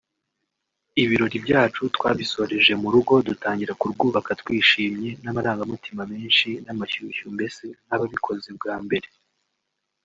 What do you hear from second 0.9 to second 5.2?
Ibirori byacu twabisoreje mu rugo dutangira kurwubaka twishimye